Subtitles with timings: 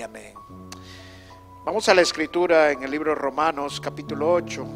[0.00, 0.34] Amén.
[1.64, 4.66] Vamos a la escritura en el libro Romanos capítulo 8.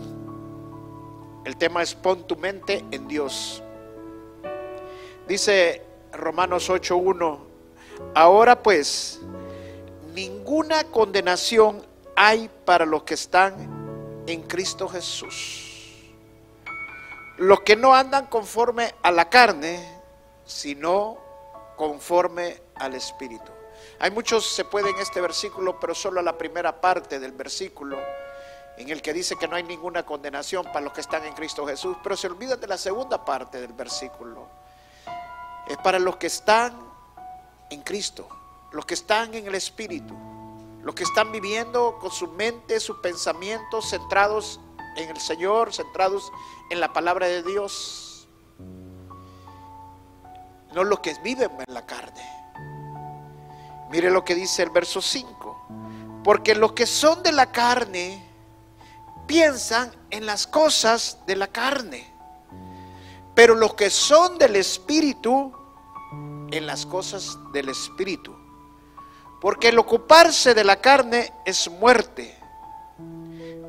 [1.44, 3.62] El tema es pon tu mente en Dios.
[5.26, 7.38] Dice Romanos 8.1,
[8.14, 9.20] ahora pues,
[10.12, 16.04] ninguna condenación hay para los que están en Cristo Jesús.
[17.38, 20.00] Los que no andan conforme a la carne,
[20.44, 21.18] sino
[21.76, 23.55] conforme al Espíritu.
[23.98, 27.98] Hay muchos se pueden en este versículo, pero solo a la primera parte del versículo,
[28.76, 31.66] en el que dice que no hay ninguna condenación para los que están en Cristo
[31.66, 34.48] Jesús, pero se olvidan de la segunda parte del versículo.
[35.66, 36.78] Es para los que están
[37.70, 38.28] en Cristo,
[38.72, 40.14] los que están en el Espíritu,
[40.82, 44.60] los que están viviendo con su mente, sus pensamientos centrados
[44.96, 46.32] en el Señor, centrados
[46.70, 48.28] en la palabra de Dios.
[50.72, 52.45] No los que viven en la carne.
[53.96, 56.20] Mire lo que dice el verso 5.
[56.22, 58.22] Porque los que son de la carne
[59.26, 62.06] piensan en las cosas de la carne.
[63.34, 65.50] Pero los que son del Espíritu,
[66.50, 68.36] en las cosas del Espíritu.
[69.40, 72.38] Porque el ocuparse de la carne es muerte.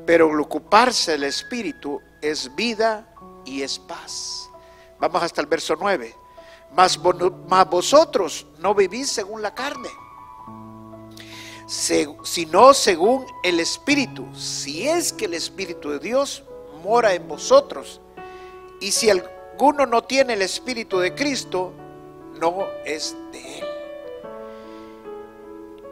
[0.04, 3.14] Pero el ocuparse del Espíritu es vida
[3.46, 4.50] y es paz.
[5.00, 6.14] Vamos hasta el verso 9.
[6.74, 6.98] Mas,
[7.70, 9.88] vosotros no vivís según la carne
[11.68, 16.42] sino según el Espíritu, si es que el Espíritu de Dios
[16.82, 18.00] mora en vosotros.
[18.80, 21.72] Y si alguno no tiene el Espíritu de Cristo,
[22.40, 23.64] no es de él.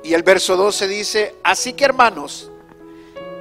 [0.02, 2.50] Y el verso 12 dice, así que hermanos,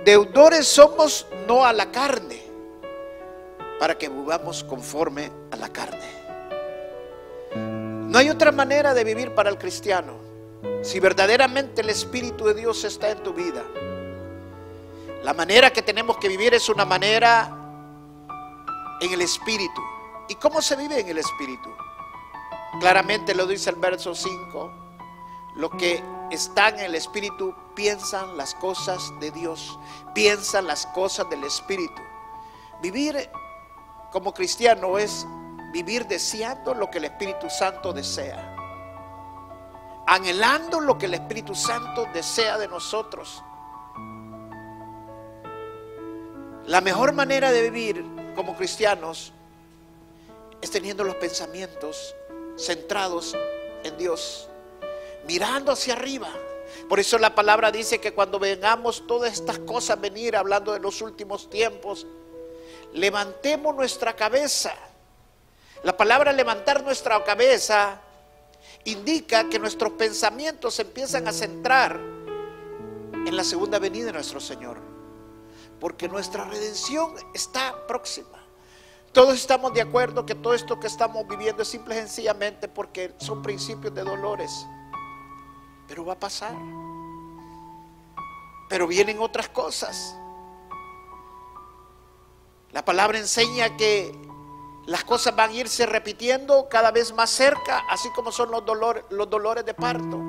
[0.04, 2.42] deudores somos no a la carne,
[3.80, 6.10] para que vivamos conforme a la carne.
[7.56, 10.25] No hay otra manera de vivir para el cristiano
[10.86, 13.64] si verdaderamente el Espíritu de Dios está en tu vida,
[15.24, 17.50] la manera que tenemos que vivir es una manera
[19.02, 19.82] en el Espíritu.
[20.30, 21.70] ¿Y cómo se vive en el Espíritu?
[22.80, 24.72] Claramente lo dice el verso 5.
[25.56, 29.80] Los que están en el Espíritu piensan las cosas de Dios,
[30.14, 32.02] piensan las cosas del Espíritu.
[32.82, 33.30] Vivir
[34.12, 35.26] como cristiano es
[35.72, 38.55] vivir deseando lo que el Espíritu Santo desea
[40.08, 43.44] anhelando lo que el Espíritu Santo desea de nosotros.
[46.68, 48.06] La mejor manera de vivir
[48.36, 49.34] como cristianos
[50.62, 52.16] es teniendo los pensamientos
[52.58, 53.36] centrados
[53.84, 54.50] en Dios,
[55.28, 56.30] mirando hacia arriba.
[56.90, 61.02] Por eso la palabra dice que cuando vengamos todas estas cosas venir hablando de los
[61.02, 62.08] últimos tiempos,
[62.94, 64.74] levantemos nuestra cabeza.
[65.84, 68.02] La palabra levantar nuestra cabeza
[68.86, 72.00] indica que nuestros pensamientos se empiezan a centrar
[73.12, 74.78] en la segunda venida de nuestro Señor.
[75.80, 78.44] Porque nuestra redención está próxima.
[79.12, 83.14] Todos estamos de acuerdo que todo esto que estamos viviendo es simple y sencillamente porque
[83.18, 84.66] son principios de dolores.
[85.88, 86.56] Pero va a pasar.
[88.70, 90.16] Pero vienen otras cosas.
[92.72, 94.12] La palabra enseña que
[94.88, 99.04] las cosas van a irse repitiendo cada vez más cerca, así como son los dolores,
[99.10, 100.20] los dolores de parto.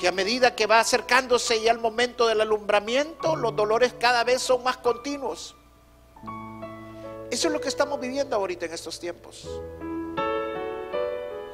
[0.00, 4.40] Que a medida que va acercándose ya el momento del alumbramiento, los dolores cada vez
[4.42, 5.54] son más continuos.
[7.30, 9.46] Eso es lo que estamos viviendo ahorita en estos tiempos.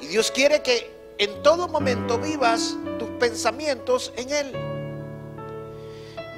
[0.01, 4.70] Y Dios quiere que en todo momento vivas tus pensamientos en Él.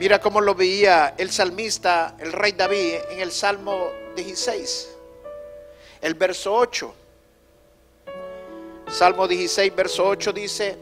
[0.02, 4.88] Mira cómo lo veía el salmista, el rey David, en el Salmo 16,
[6.00, 6.94] el verso 8.
[8.88, 10.76] Salmo 16, verso 8 dice,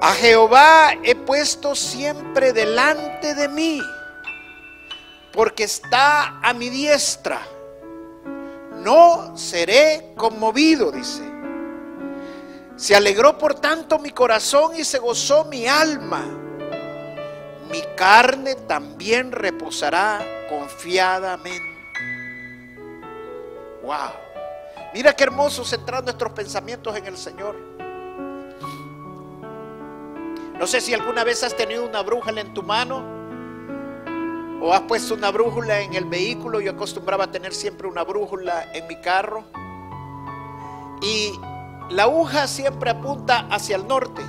[0.00, 3.82] a Jehová he puesto siempre delante de mí,
[5.30, 7.42] porque está a mi diestra.
[8.78, 11.20] No seré conmovido, dice.
[12.76, 16.41] Se alegró por tanto mi corazón y se gozó mi alma.
[17.72, 20.20] Mi carne también reposará
[20.50, 21.72] confiadamente.
[23.82, 24.10] Wow.
[24.92, 27.56] Mira qué hermoso centrar nuestros pensamientos en el Señor.
[30.58, 33.02] No sé si alguna vez has tenido una brújula en tu mano
[34.60, 36.60] o has puesto una brújula en el vehículo.
[36.60, 39.44] Yo acostumbraba a tener siempre una brújula en mi carro.
[41.00, 41.32] Y
[41.88, 44.20] la aguja siempre apunta hacia el norte.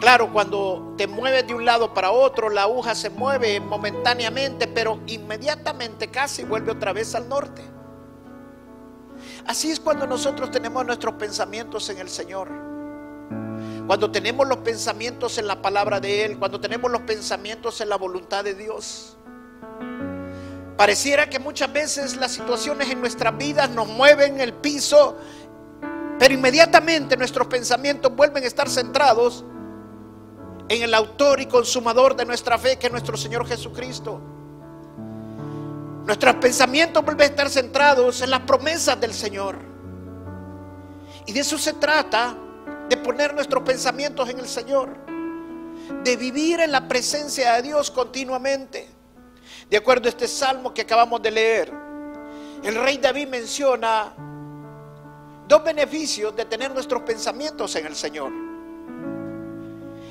[0.00, 5.00] Claro, cuando te mueves de un lado para otro, la aguja se mueve momentáneamente, pero
[5.06, 7.62] inmediatamente casi vuelve otra vez al norte.
[9.46, 12.48] Así es cuando nosotros tenemos nuestros pensamientos en el Señor.
[13.86, 17.96] Cuando tenemos los pensamientos en la palabra de Él, cuando tenemos los pensamientos en la
[17.96, 19.16] voluntad de Dios.
[20.76, 25.16] Pareciera que muchas veces las situaciones en nuestras vidas nos mueven el piso,
[26.18, 29.44] pero inmediatamente nuestros pensamientos vuelven a estar centrados
[30.68, 34.20] en el autor y consumador de nuestra fe, que es nuestro Señor Jesucristo.
[36.04, 39.56] Nuestros pensamientos vuelven a estar centrados en las promesas del Señor.
[41.26, 42.36] Y de eso se trata,
[42.88, 44.96] de poner nuestros pensamientos en el Señor,
[46.04, 48.88] de vivir en la presencia de Dios continuamente.
[49.68, 51.72] De acuerdo a este salmo que acabamos de leer,
[52.62, 54.14] el rey David menciona
[55.48, 58.45] dos beneficios de tener nuestros pensamientos en el Señor.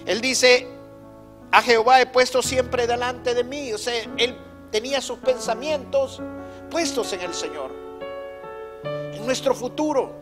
[0.05, 0.67] Él dice,
[1.51, 3.73] a Jehová he puesto siempre delante de mí.
[3.73, 4.37] O sea, él
[4.71, 6.21] tenía sus pensamientos
[6.69, 7.71] puestos en el Señor,
[8.83, 10.19] en nuestro futuro.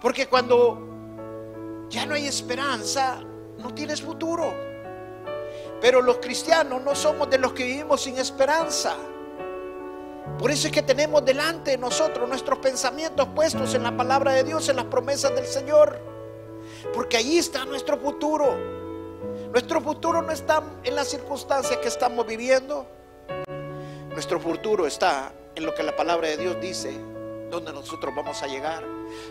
[0.00, 3.20] Porque cuando ya no hay esperanza,
[3.58, 4.52] no tienes futuro.
[5.80, 8.96] Pero los cristianos no somos de los que vivimos sin esperanza.
[10.38, 14.44] Por eso es que tenemos delante de nosotros nuestros pensamientos puestos en la palabra de
[14.44, 16.13] Dios, en las promesas del Señor.
[16.92, 18.56] Porque ahí está nuestro futuro.
[19.50, 22.86] Nuestro futuro no está en las circunstancias que estamos viviendo.
[24.10, 26.92] Nuestro futuro está en lo que la palabra de Dios dice,
[27.50, 28.84] donde nosotros vamos a llegar,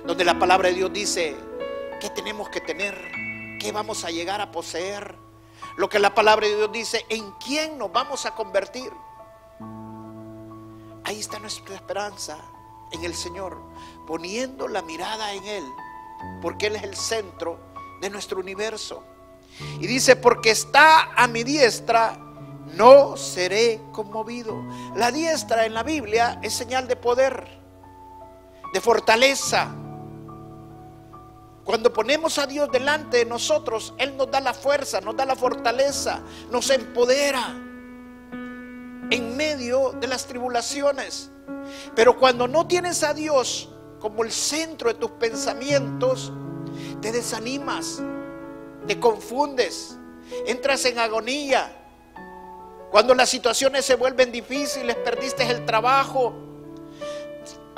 [0.05, 1.35] donde la palabra de Dios dice
[1.99, 2.97] qué tenemos que tener,
[3.59, 5.15] qué vamos a llegar a poseer,
[5.77, 8.91] lo que la palabra de Dios dice, en quién nos vamos a convertir.
[11.05, 12.37] Ahí está nuestra esperanza
[12.91, 13.57] en el Señor,
[14.07, 15.63] poniendo la mirada en Él,
[16.41, 17.59] porque Él es el centro
[18.01, 19.03] de nuestro universo.
[19.79, 22.17] Y dice, porque está a mi diestra,
[22.75, 24.55] no seré conmovido.
[24.95, 27.47] La diestra en la Biblia es señal de poder,
[28.73, 29.73] de fortaleza.
[31.63, 35.35] Cuando ponemos a Dios delante de nosotros, Él nos da la fuerza, nos da la
[35.35, 36.21] fortaleza,
[36.51, 37.55] nos empodera
[39.09, 41.29] en medio de las tribulaciones.
[41.95, 43.69] Pero cuando no tienes a Dios
[44.03, 46.29] como el centro de tus pensamientos,
[47.01, 48.01] te desanimas,
[48.85, 49.97] te confundes,
[50.45, 51.73] entras en agonía
[52.91, 56.33] cuando las situaciones se vuelven difíciles, perdiste el trabajo,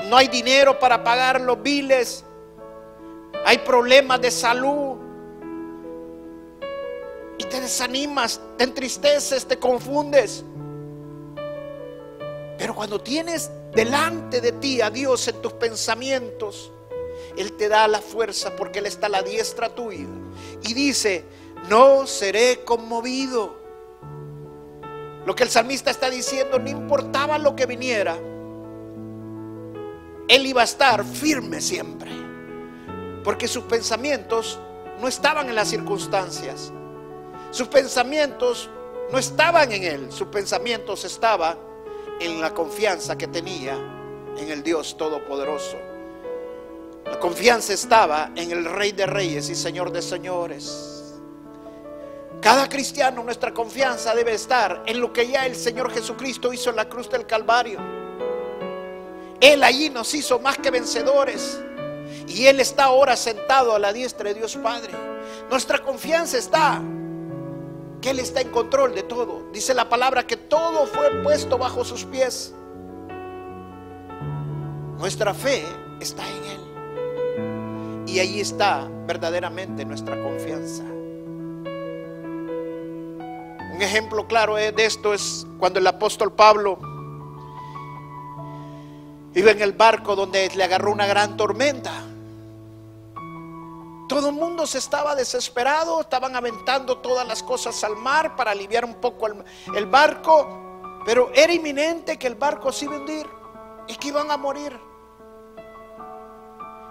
[0.10, 2.24] no hay dinero para pagar los biles,
[3.46, 4.98] hay problemas de salud
[7.38, 10.44] y te desanimas, te entristeces, te confundes.
[12.58, 16.72] Pero cuando tienes delante de ti a Dios en tus pensamientos,
[17.38, 20.08] Él te da la fuerza porque Él está a la diestra tuya.
[20.64, 21.26] Y dice,
[21.70, 23.64] no seré conmovido.
[25.26, 28.16] Lo que el salmista está diciendo, no importaba lo que viniera,
[30.28, 32.12] él iba a estar firme siempre.
[33.24, 34.60] Porque sus pensamientos
[35.02, 36.72] no estaban en las circunstancias.
[37.52, 38.70] Sus pensamientos
[39.12, 40.12] no estaban en él.
[40.12, 41.58] Sus pensamientos estaban
[42.20, 43.76] en la confianza que tenía
[44.38, 45.78] en el Dios Todopoderoso.
[47.06, 51.14] La confianza estaba en el Rey de Reyes y Señor de Señores.
[52.42, 56.76] Cada cristiano, nuestra confianza debe estar en lo que ya el Señor Jesucristo hizo en
[56.76, 57.80] la cruz del Calvario.
[59.40, 61.60] Él allí nos hizo más que vencedores.
[62.28, 64.94] Y Él está ahora sentado a la diestra de Dios Padre.
[65.50, 66.82] Nuestra confianza está
[68.08, 69.50] Él está en control de todo.
[69.52, 72.54] Dice la palabra que todo fue puesto bajo sus pies.
[74.98, 75.66] Nuestra fe
[76.00, 78.04] está en Él.
[78.08, 80.84] Y allí está verdaderamente nuestra confianza.
[83.74, 86.80] Un ejemplo claro de esto es cuando el apóstol Pablo
[89.36, 92.05] Iba en el barco donde le agarró una gran tormenta.
[94.08, 98.86] Todo el mundo se estaba desesperado, estaban aventando todas las cosas al mar para aliviar
[98.86, 99.28] un poco
[99.76, 103.28] el, barco, pero era inminente que el barco se iba a hundir
[103.88, 104.80] y que iban a morir.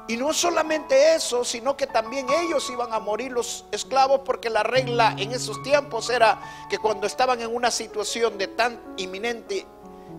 [0.09, 4.63] Y no solamente eso, sino que también ellos iban a morir los esclavos porque la
[4.63, 9.67] regla en esos tiempos era que cuando estaban en una situación de tan inminente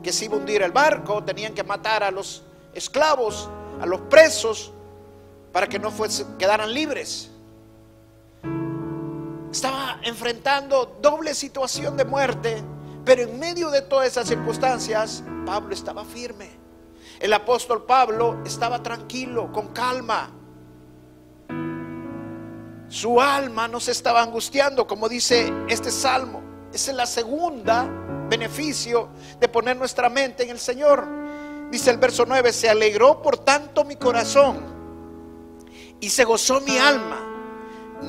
[0.02, 2.42] que se iba a hundir el barco, tenían que matar a los
[2.74, 3.50] esclavos,
[3.82, 4.72] a los presos,
[5.56, 5.90] para que no
[6.38, 7.32] quedaran libres.
[9.50, 12.62] Estaba enfrentando doble situación de muerte,
[13.06, 16.50] pero en medio de todas esas circunstancias, Pablo estaba firme.
[17.22, 20.30] El apóstol Pablo estaba tranquilo, con calma.
[22.90, 26.42] Su alma no se estaba angustiando, como dice este salmo.
[26.74, 27.90] Esa es la segunda
[28.30, 29.08] beneficio
[29.40, 31.08] de poner nuestra mente en el Señor.
[31.72, 34.75] Dice el verso 9, se alegró por tanto mi corazón
[36.00, 37.22] y se gozó mi alma.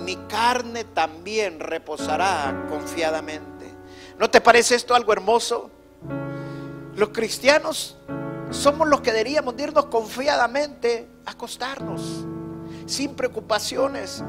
[0.04, 3.72] Mi carne también reposará confiadamente.
[4.18, 5.70] ¿No te parece esto algo hermoso?
[6.94, 7.96] Los cristianos
[8.50, 12.24] somos los que deberíamos irnos confiadamente a acostarnos,
[12.86, 14.22] sin preocupaciones.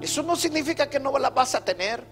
[0.00, 2.04] Eso no significa que no las vas a tener.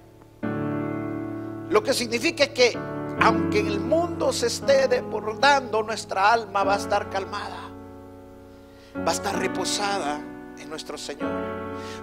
[1.71, 2.79] Lo que significa es que
[3.21, 7.71] aunque el mundo se esté desbordando, nuestra alma va a estar calmada,
[8.97, 10.21] va a estar reposada
[10.71, 11.31] nuestro Señor.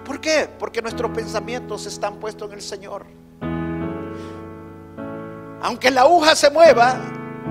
[0.04, 0.48] ¿Por qué?
[0.58, 3.06] Porque nuestros pensamientos están puestos en el Señor.
[5.60, 7.00] Aunque la aguja se mueva,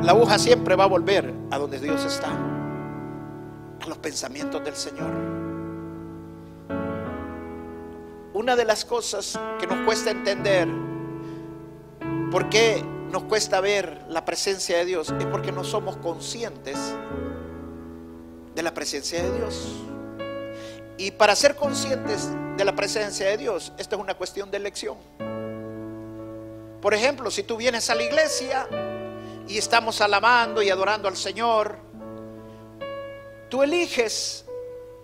[0.02, 5.12] la aguja siempre va a volver a donde Dios está, a los pensamientos del Señor.
[8.34, 10.70] Una de las cosas que nos cuesta entender,
[12.32, 16.78] por qué nos cuesta ver la presencia de Dios, es porque no somos conscientes
[18.56, 19.87] de la presencia de Dios.
[20.98, 24.98] Y para ser conscientes de la presencia de Dios, esta es una cuestión de elección.
[26.82, 28.68] Por ejemplo, si tú vienes a la iglesia,
[29.48, 31.78] y estamos alabando y adorando al Señor,
[33.50, 34.46] tú eliges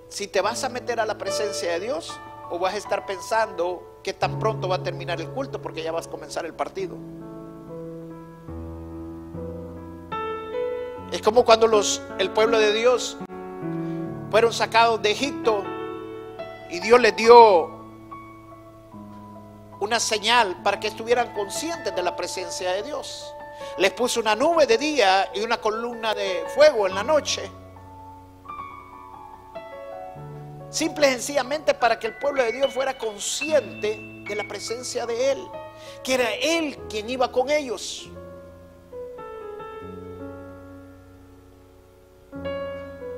[0.09, 2.11] si te vas a meter a la presencia de Dios
[2.49, 5.91] o vas a estar pensando que tan pronto va a terminar el culto porque ya
[5.91, 6.97] vas a comenzar el partido.
[11.11, 13.17] Es como cuando los, el pueblo de Dios
[14.29, 15.63] fueron sacados de Egipto
[16.73, 17.69] y Dios les dio
[19.79, 23.31] una señal para que estuvieran conscientes de la presencia de Dios.
[23.77, 27.43] Les puso una nube de día y una columna de fuego en la noche.
[30.71, 35.31] Simple y sencillamente para que el pueblo de Dios fuera consciente de la presencia de
[35.31, 35.47] Él.
[36.03, 38.09] Que era Él quien iba con ellos.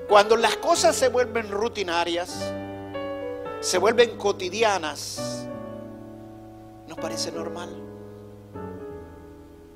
[0.10, 2.54] Cuando las cosas se vuelven rutinarias,
[3.60, 5.48] se vuelven cotidianas,
[6.88, 7.70] nos parece normal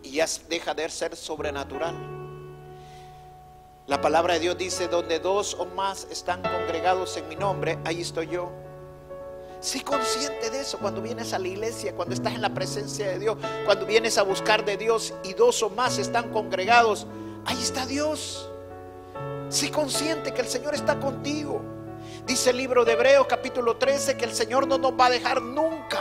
[0.03, 1.95] y ya deja de ser sobrenatural.
[3.87, 8.01] La palabra de Dios dice, donde dos o más están congregados en mi nombre, ahí
[8.01, 8.51] estoy yo.
[9.59, 13.19] Sé consciente de eso cuando vienes a la iglesia, cuando estás en la presencia de
[13.19, 17.07] Dios, cuando vienes a buscar de Dios y dos o más están congregados,
[17.45, 18.49] ahí está Dios.
[19.49, 21.61] Sé consciente que el Señor está contigo.
[22.29, 25.41] Dice el libro de Hebreos capítulo 13 que el Señor no nos va a dejar
[25.41, 25.99] nunca,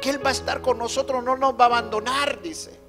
[0.00, 2.80] que Él va a estar con nosotros, no nos va a abandonar, dice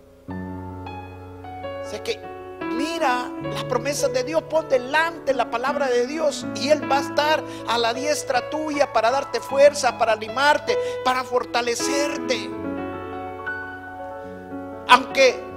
[2.06, 2.18] que
[2.62, 7.02] mira las promesas de Dios, pon delante la palabra de Dios y Él va a
[7.02, 12.50] estar a la diestra tuya para darte fuerza, para animarte, para fortalecerte.
[14.88, 15.51] Aunque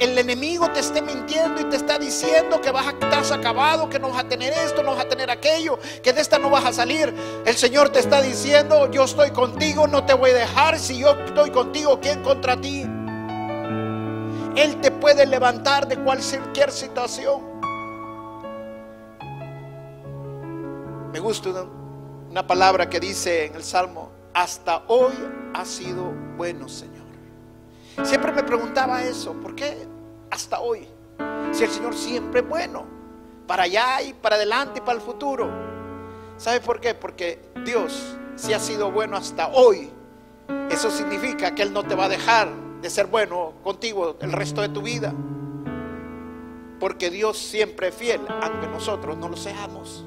[0.00, 3.98] el enemigo te esté mintiendo y te está diciendo que vas a estar acabado, que
[3.98, 6.64] no vas a tener esto, no vas a tener aquello, que de esta no vas
[6.64, 7.14] a salir.
[7.44, 10.78] El Señor te está diciendo, yo estoy contigo, no te voy a dejar.
[10.78, 12.82] Si yo estoy contigo, ¿quién contra ti?
[14.56, 17.50] Él te puede levantar de cualquier situación.
[21.12, 21.50] Me gusta
[22.30, 25.14] una, palabra que dice en el Salmo, hasta hoy
[25.54, 26.99] ha sido bueno, Señor.
[28.02, 29.86] Siempre me preguntaba eso, ¿por qué
[30.30, 30.88] hasta hoy?
[31.52, 32.84] Si el Señor siempre es bueno,
[33.46, 35.50] para allá y para adelante y para el futuro.
[36.36, 36.94] ¿Sabe por qué?
[36.94, 39.90] Porque Dios, si ha sido bueno hasta hoy,
[40.70, 42.48] eso significa que Él no te va a dejar
[42.80, 45.12] de ser bueno contigo el resto de tu vida.
[46.78, 50.06] Porque Dios siempre es fiel, aunque nosotros no lo seamos.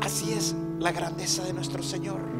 [0.00, 2.35] Así es la grandeza de nuestro Señor.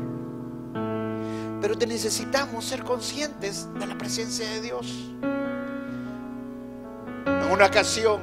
[1.60, 4.86] Pero te necesitamos ser conscientes de la presencia de Dios.
[7.26, 8.20] En una ocasión,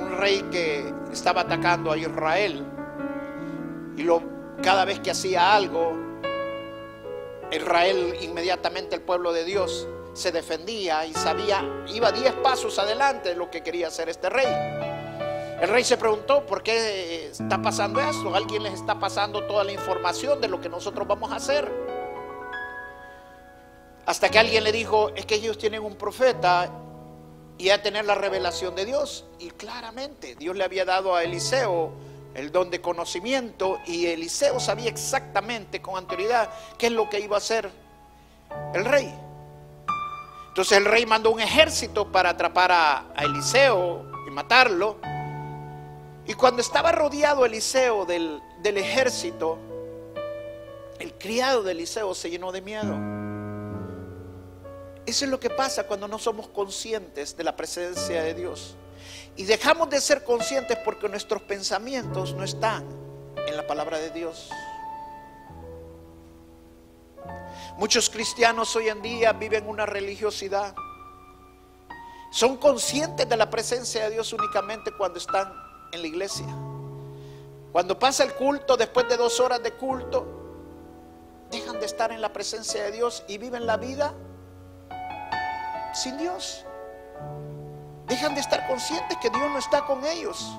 [0.00, 2.64] un rey que estaba atacando a Israel
[3.96, 4.22] y lo,
[4.62, 5.92] cada vez que hacía algo,
[7.50, 13.36] Israel inmediatamente el pueblo de Dios se defendía y sabía, iba diez pasos adelante de
[13.36, 14.46] lo que quería hacer este rey.
[15.60, 18.34] El rey se preguntó, ¿por qué está pasando esto?
[18.34, 21.91] Alguien les está pasando toda la información de lo que nosotros vamos a hacer.
[24.12, 26.70] Hasta que alguien le dijo, es que ellos tienen un profeta
[27.56, 29.24] y a tener la revelación de Dios.
[29.38, 31.94] Y claramente Dios le había dado a Eliseo
[32.34, 37.36] el don de conocimiento y Eliseo sabía exactamente con anterioridad qué es lo que iba
[37.36, 37.70] a hacer
[38.74, 39.14] el rey.
[40.48, 44.98] Entonces el rey mandó un ejército para atrapar a, Eliseo y matarlo.
[46.26, 49.56] Y cuando estaba rodeado Eliseo del, del ejército,
[50.98, 53.21] el criado de Eliseo se llenó de miedo.
[55.04, 58.76] Eso es lo que pasa cuando no somos conscientes de la presencia de Dios.
[59.36, 62.84] Y dejamos de ser conscientes porque nuestros pensamientos no están
[63.46, 64.50] en la palabra de Dios.
[67.78, 70.74] Muchos cristianos hoy en día viven una religiosidad.
[72.30, 75.52] Son conscientes de la presencia de Dios únicamente cuando están
[75.92, 76.46] en la iglesia.
[77.72, 80.26] Cuando pasa el culto, después de dos horas de culto,
[81.50, 84.14] dejan de estar en la presencia de Dios y viven la vida
[85.92, 86.64] sin Dios.
[88.06, 90.52] Dejan de estar conscientes que Dios no está con ellos.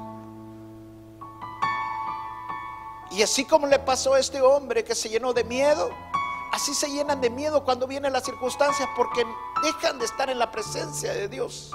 [3.12, 5.92] Y así como le pasó a este hombre que se llenó de miedo,
[6.52, 9.24] así se llenan de miedo cuando vienen las circunstancias porque
[9.64, 11.72] dejan de estar en la presencia de Dios.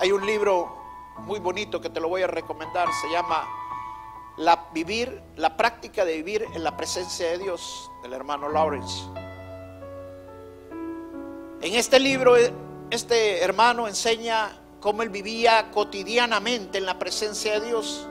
[0.00, 0.84] Hay un libro
[1.18, 3.46] muy bonito que te lo voy a recomendar, se llama
[4.36, 9.04] La vivir, la práctica de vivir en la presencia de Dios del hermano Lawrence.
[11.64, 12.36] En este libro
[12.90, 18.06] este hermano enseña cómo él vivía cotidianamente en la presencia de Dios,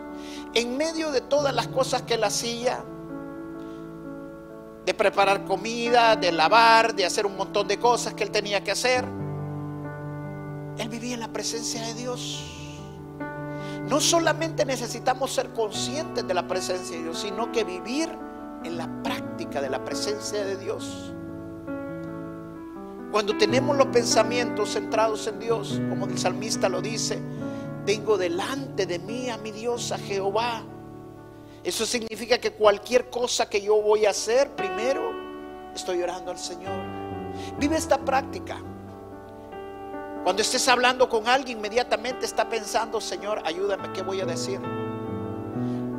[0.56, 2.84] en medio de todas las cosas que él hacía,
[4.84, 8.72] de preparar comida, de lavar, de hacer un montón de cosas que él tenía que
[8.72, 9.06] hacer.
[10.80, 12.44] Él vivía en la presencia de Dios.
[13.88, 18.10] No solamente necesitamos ser conscientes de la presencia de Dios, sino que vivir
[18.64, 21.14] en la práctica de la presencia de Dios.
[23.14, 27.20] Cuando tenemos los pensamientos centrados en Dios, como el salmista lo dice,
[27.86, 30.64] tengo delante de mí a mi Dios, a Jehová.
[31.64, 35.12] Eso significa que cualquier cosa que yo voy a hacer, primero
[35.76, 36.74] estoy orando al Señor.
[37.60, 38.58] Vive esta práctica.
[40.24, 44.60] Cuando estés hablando con alguien, inmediatamente está pensando, Señor, ayúdame, ¿qué voy a decir?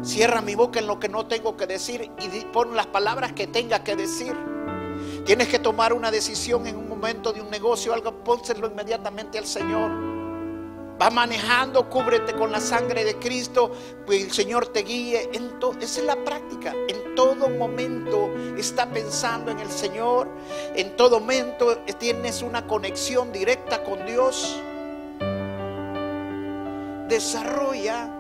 [0.03, 3.47] Cierra mi boca en lo que no tengo que decir y pon las palabras que
[3.47, 4.54] tenga que decir.
[5.25, 9.47] Tienes que tomar una decisión en un momento de un negocio, algo, pónselo inmediatamente al
[9.47, 9.91] Señor.
[11.01, 13.73] Va manejando, cúbrete con la sangre de Cristo,
[14.07, 15.31] pues el Señor te guíe.
[15.81, 16.75] Esa es la práctica.
[16.89, 20.29] En todo momento está pensando en el Señor.
[20.77, 24.61] En todo momento tienes una conexión directa con Dios.
[27.09, 28.11] Desarrolla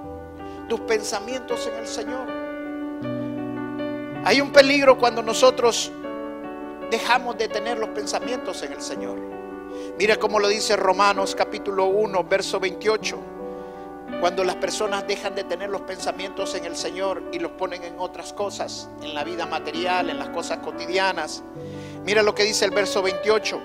[0.68, 2.28] tus pensamientos en el Señor.
[4.24, 5.92] Hay un peligro cuando nosotros
[6.94, 9.18] dejamos de tener los pensamientos en el Señor.
[9.98, 13.18] Mira cómo lo dice Romanos capítulo 1, verso 28.
[14.20, 17.98] Cuando las personas dejan de tener los pensamientos en el Señor y los ponen en
[17.98, 21.42] otras cosas, en la vida material, en las cosas cotidianas.
[22.04, 23.60] Mira lo que dice el verso 28.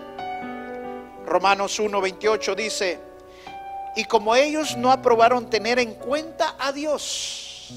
[1.27, 2.99] Romanos 1, 28 dice,
[3.95, 7.75] y como ellos no aprobaron tener en cuenta a Dios,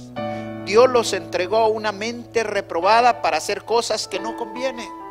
[0.65, 5.02] Dios los entregó a una mente reprobada para hacer cosas que no convienen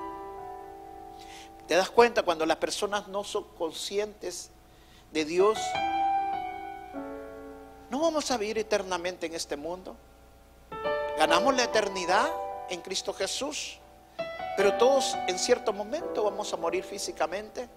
[1.71, 4.49] ¿Te das cuenta cuando las personas no son conscientes
[5.13, 5.57] de Dios?
[7.89, 9.95] No vamos a vivir eternamente en este mundo.
[11.17, 12.29] Ganamos la eternidad
[12.69, 13.79] en Cristo Jesús,
[14.57, 17.69] pero todos en cierto momento vamos a morir físicamente.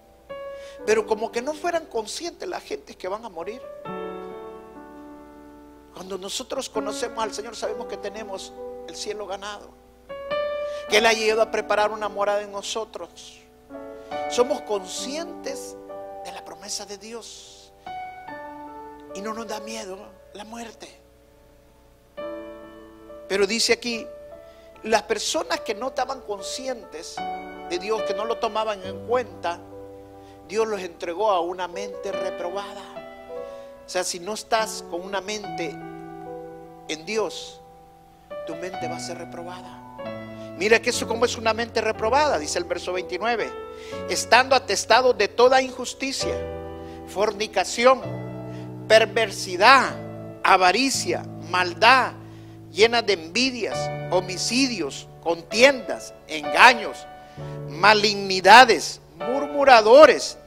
[0.85, 3.61] Pero como que no fueran conscientes la gente que van a morir.
[5.93, 8.51] Cuando nosotros conocemos al Señor sabemos que tenemos
[8.89, 9.69] el cielo ganado.
[10.89, 13.44] Que Él ha llegado a preparar una morada en nosotros.
[14.35, 15.77] Somos conscientes
[16.25, 17.71] de la promesa de Dios.
[19.15, 19.97] Y no nos da miedo
[20.33, 20.89] la muerte.
[23.29, 24.05] Pero dice aquí,
[24.83, 27.15] las personas que no estaban conscientes
[27.69, 29.57] de Dios, que no lo tomaban en cuenta,
[30.49, 32.83] Dios los entregó a una mente reprobada.
[33.85, 35.69] O sea, si no estás con una mente
[36.89, 37.61] en Dios,
[38.45, 39.84] tu mente va a ser reprobada.
[40.57, 43.51] Mira que eso como es una mente reprobada, dice el verso 29.
[44.09, 46.35] Estando atestado de toda injusticia,
[47.07, 48.01] fornicación,
[48.87, 49.95] perversidad,
[50.43, 52.13] avaricia, maldad,
[52.71, 53.77] llena de envidias,
[54.11, 57.05] homicidios, contiendas, engaños,
[57.69, 60.37] malignidades, murmuradores,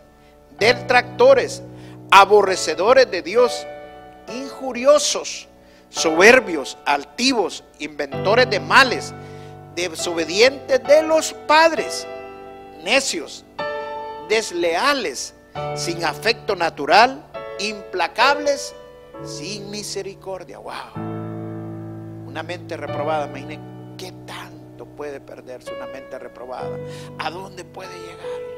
[0.59, 1.63] detractores,
[2.11, 3.67] aborrecedores de Dios,
[4.33, 5.49] injuriosos,
[5.91, 9.15] soberbios, altivos, inventores de males,
[9.87, 12.07] desobedientes de los padres,
[12.83, 13.45] necios,
[14.29, 15.35] desleales,
[15.77, 17.25] sin afecto natural,
[17.61, 18.75] implacables,
[19.25, 20.59] sin misericordia.
[20.59, 20.95] Wow.
[22.27, 26.77] Una mente reprobada, imaginen qué tanto puede perderse una mente reprobada.
[27.19, 28.49] ¿A dónde puede llegar?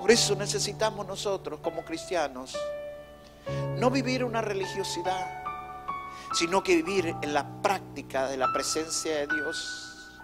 [0.00, 2.56] Por eso necesitamos nosotros como cristianos
[3.76, 5.44] no vivir una religiosidad,
[6.36, 10.20] sino que vivir en la práctica de la presencia de Dios.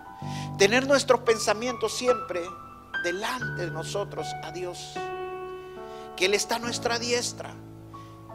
[0.59, 2.43] Tener nuestros pensamientos siempre
[3.03, 4.93] delante de nosotros a Dios.
[6.15, 7.55] Que Él está a nuestra diestra,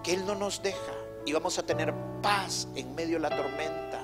[0.03, 0.91] que Él no nos deja
[1.23, 3.99] y vamos a tener paz en medio de la tormenta.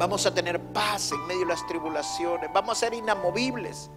[0.00, 2.50] Vamos a tener paz en medio de las tribulaciones.
[2.52, 3.90] Vamos a ser inamovibles.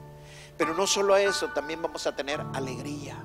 [0.60, 3.18] Pero no solo eso, también vamos a tener alegría.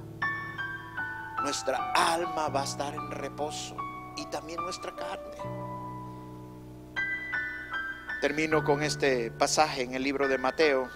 [1.43, 3.77] Nuestra alma va a estar en reposo
[4.17, 5.37] y también nuestra carne.
[8.21, 10.89] Termino con este pasaje en el libro de Mateo,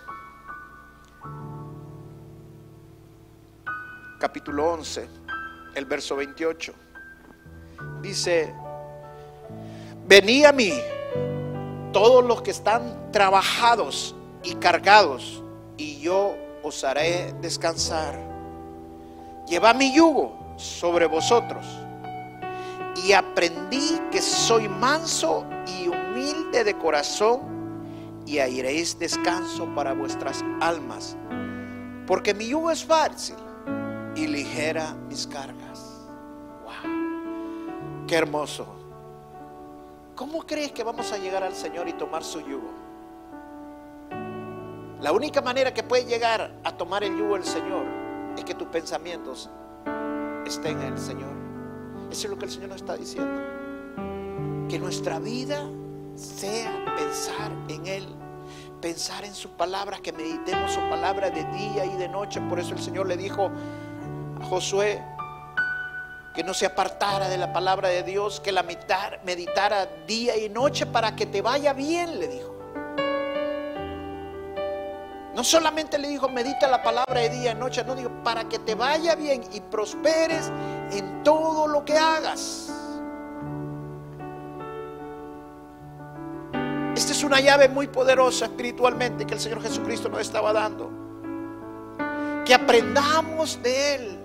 [4.18, 5.09] capítulo 11,
[5.74, 6.72] el verso 28.
[8.00, 8.54] Dice,
[10.07, 10.72] vení a mí
[11.92, 15.42] todos los que están trabajados y cargados,
[15.76, 18.18] y yo os haré descansar.
[19.46, 21.64] Lleva mi yugo sobre vosotros
[23.04, 27.58] y aprendí que soy manso y humilde de corazón
[28.26, 31.16] y haréis descanso para vuestras almas,
[32.06, 33.37] porque mi yugo es fácil
[34.14, 35.80] y ligera mis cargas.
[36.64, 38.66] Wow, qué hermoso.
[40.14, 42.70] ¿Cómo crees que vamos a llegar al Señor y tomar su yugo?
[45.00, 47.87] La única manera que puede llegar a tomar el yugo del Señor
[48.37, 49.48] es que tus pensamientos
[50.44, 51.38] estén en el Señor.
[52.11, 53.42] Eso es lo que el Señor nos está diciendo.
[54.68, 55.68] Que nuestra vida
[56.14, 58.07] sea pensar en Él,
[58.81, 62.40] pensar en su palabra, que meditemos su palabra de día y de noche.
[62.42, 63.51] Por eso el Señor le dijo
[64.40, 65.03] a Josué
[66.35, 70.87] que no se apartara de la palabra de Dios, que la meditara día y noche
[70.87, 72.47] para que te vaya bien, le dijo.
[75.38, 78.59] No solamente le dijo, medita la palabra de día y noche, no digo, para que
[78.59, 80.51] te vaya bien y prosperes
[80.90, 82.68] en todo lo que hagas.
[86.92, 90.90] Esta es una llave muy poderosa espiritualmente que el Señor Jesucristo nos estaba dando.
[92.44, 94.18] Que aprendamos de Él.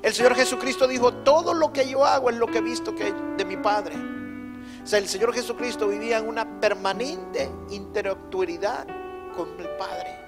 [0.00, 3.12] El Señor Jesucristo dijo, todo lo que yo hago es lo que he visto que
[3.36, 3.96] de mi Padre.
[4.80, 8.86] O sea, el Señor Jesucristo vivía en una permanente interactualidad
[9.36, 10.18] con el Padre.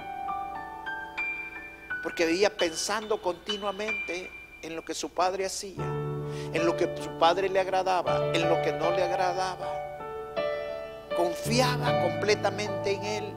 [2.02, 4.30] Porque vivía pensando continuamente
[4.62, 5.82] en lo que su Padre hacía,
[6.52, 9.66] en lo que su Padre le agradaba, en lo que no le agradaba.
[11.16, 13.34] Confiaba completamente en Él.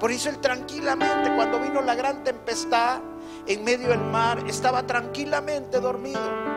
[0.00, 3.00] Por eso Él tranquilamente, cuando vino la gran tempestad
[3.46, 6.48] en medio del mar, estaba tranquilamente dormido.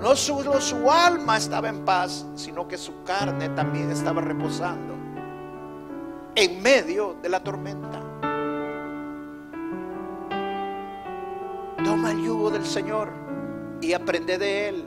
[0.00, 5.01] No solo su alma estaba en paz, sino que su carne también estaba reposando
[6.34, 8.00] en medio de la tormenta.
[11.84, 13.10] Toma el yugo del Señor
[13.80, 14.84] y aprende de Él.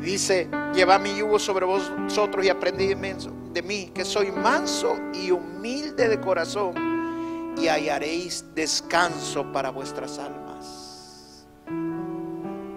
[0.00, 6.08] Dice, lleva mi yugo sobre vosotros y aprendí de mí, que soy manso y humilde
[6.08, 11.46] de corazón, y hallaréis descanso para vuestras almas.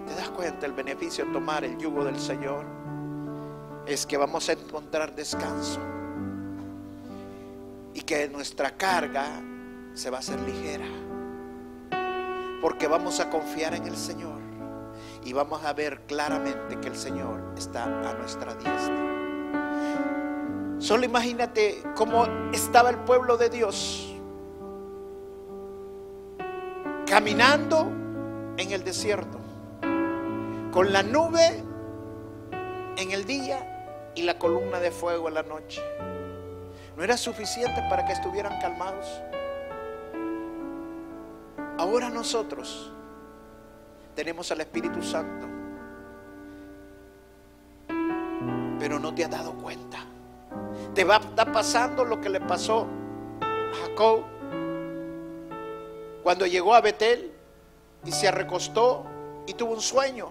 [0.06, 2.64] ¿Te das cuenta el beneficio de tomar el yugo del Señor?
[3.86, 5.95] Es que vamos a encontrar descanso
[7.96, 9.42] y que nuestra carga
[9.94, 10.84] se va a hacer ligera.
[12.60, 14.38] Porque vamos a confiar en el Señor
[15.24, 19.06] y vamos a ver claramente que el Señor está a nuestra diestra.
[20.78, 24.14] Solo imagínate cómo estaba el pueblo de Dios
[27.06, 27.90] caminando
[28.58, 29.38] en el desierto,
[30.70, 31.64] con la nube
[32.98, 35.80] en el día y la columna de fuego en la noche
[36.96, 39.06] no era suficiente para que estuvieran calmados.
[41.78, 42.90] Ahora nosotros
[44.14, 45.46] tenemos al Espíritu Santo,
[48.78, 49.98] pero no te has dado cuenta.
[50.94, 52.86] Te va a estar pasando lo que le pasó
[53.42, 54.22] a Jacob
[56.22, 57.30] cuando llegó a Betel
[58.04, 59.04] y se recostó
[59.46, 60.30] y tuvo un sueño.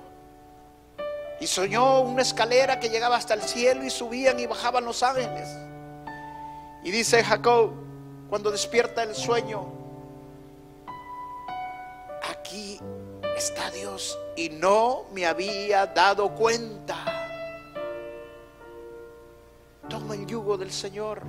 [1.39, 5.47] Y soñó una escalera que llegaba hasta el cielo y subían y bajaban los ángeles.
[6.85, 7.71] Y dice Jacob,
[8.29, 9.65] cuando despierta el sueño,
[12.29, 12.79] aquí
[13.35, 16.95] está Dios y no me había dado cuenta.
[19.89, 21.23] Toma el yugo del Señor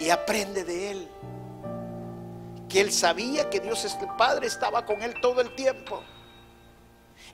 [0.00, 1.08] y aprende de Él.
[2.70, 6.02] Que Él sabía que Dios es el Padre, estaba con Él todo el tiempo.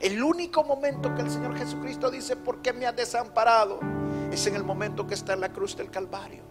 [0.01, 4.02] El único momento que el Señor Jesucristo dice, ¿por qué me ha desamparado?
[4.33, 6.41] Es en el momento que está en la cruz del Calvario.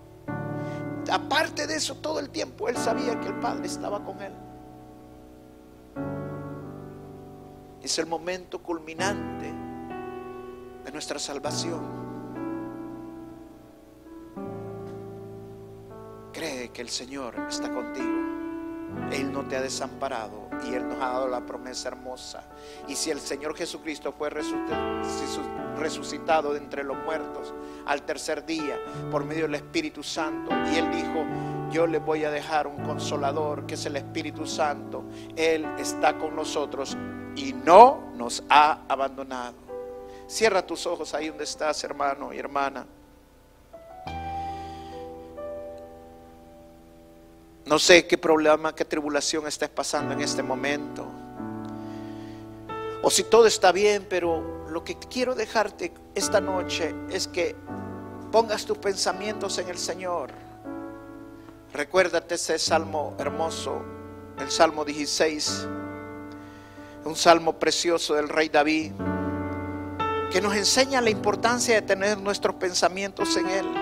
[1.11, 4.33] Aparte de eso, todo el tiempo Él sabía que el Padre estaba con Él.
[7.83, 9.53] Es el momento culminante
[10.85, 11.81] de nuestra salvación.
[16.33, 18.32] Cree que el Señor está contigo.
[19.13, 22.45] Él no te ha desamparado y Él nos ha dado la promesa hermosa.
[22.89, 27.53] Y si el Señor Jesucristo fue resucitado de entre los muertos
[27.87, 28.79] al tercer día
[29.11, 31.25] por medio del Espíritu Santo, y Él dijo,
[31.71, 35.05] yo le voy a dejar un consolador que es el Espíritu Santo,
[35.37, 36.97] Él está con nosotros
[37.35, 39.57] y no nos ha abandonado.
[40.27, 42.87] Cierra tus ojos ahí donde estás, hermano y hermana.
[47.73, 51.07] No sé qué problema, qué tribulación estás pasando en este momento.
[53.01, 57.57] O si todo está bien, pero lo que quiero dejarte esta noche es que
[58.31, 60.33] pongas tus pensamientos en el Señor.
[61.73, 63.81] Recuérdate ese salmo hermoso,
[64.39, 65.67] el Salmo 16,
[67.07, 68.93] un salmo precioso del rey David,
[70.31, 73.82] que nos enseña la importancia de tener nuestros pensamientos en Él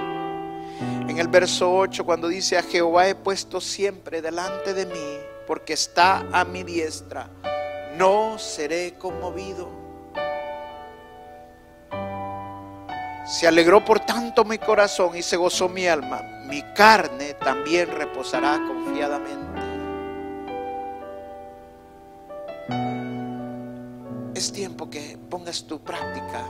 [1.11, 5.73] en el verso 8 cuando dice a Jehová he puesto siempre delante de mí porque
[5.73, 7.29] está a mi diestra,
[7.97, 9.69] no seré conmovido.
[13.27, 16.23] Se alegró por tanto mi corazón y se gozó mi alma.
[16.47, 19.61] Mi carne también reposará confiadamente.
[24.35, 26.45] Es tiempo que pongas tu práctica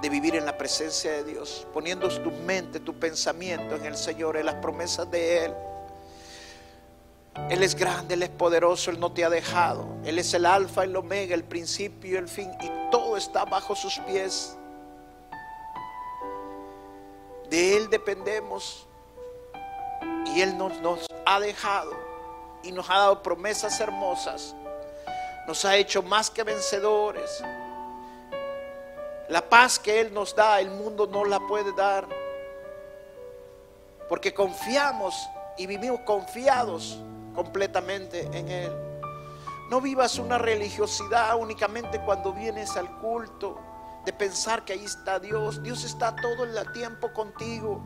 [0.00, 4.36] de vivir en la presencia de Dios, poniendo tu mente, tu pensamiento en el Señor,
[4.36, 5.54] en las promesas de Él.
[7.50, 9.86] Él es grande, Él es poderoso, Él no te ha dejado.
[10.04, 12.50] Él es el alfa, el omega, el principio y el fin.
[12.60, 14.56] Y todo está bajo sus pies.
[17.48, 18.86] De Él dependemos.
[20.26, 21.92] Y Él nos, nos ha dejado
[22.62, 24.54] y nos ha dado promesas hermosas.
[25.46, 27.42] Nos ha hecho más que vencedores.
[29.28, 32.08] La paz que Él nos da, el mundo no la puede dar.
[34.08, 35.14] Porque confiamos
[35.58, 36.98] y vivimos confiados
[37.34, 38.72] completamente en Él.
[39.70, 43.58] No vivas una religiosidad únicamente cuando vienes al culto,
[44.06, 45.62] de pensar que ahí está Dios.
[45.62, 47.84] Dios está todo el tiempo contigo.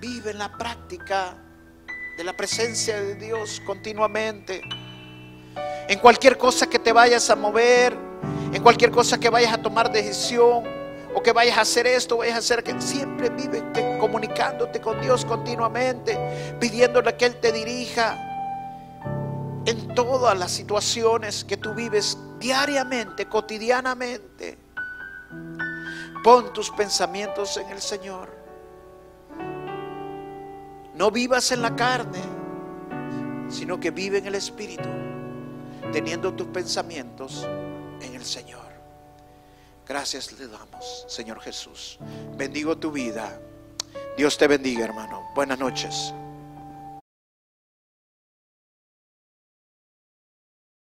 [0.00, 1.36] Vive en la práctica
[2.16, 4.62] de la presencia de Dios continuamente.
[5.88, 7.94] En cualquier cosa que te vayas a mover,
[8.54, 10.62] en cualquier cosa que vayas a tomar decisión
[11.12, 13.64] o que vayas a hacer esto, vayas a hacer que siempre vive
[13.98, 16.16] comunicándote con Dios continuamente,
[16.60, 18.16] pidiéndole que Él te dirija
[19.66, 24.56] en todas las situaciones que tú vives diariamente, cotidianamente.
[26.22, 28.32] Pon tus pensamientos en el Señor.
[30.94, 32.20] No vivas en la carne,
[33.48, 34.88] sino que vive en el Espíritu,
[35.92, 37.44] teniendo tus pensamientos
[38.04, 38.72] en el Señor.
[39.86, 41.98] Gracias le damos, Señor Jesús.
[42.36, 43.38] Bendigo tu vida.
[44.16, 45.22] Dios te bendiga, hermano.
[45.34, 46.14] Buenas noches.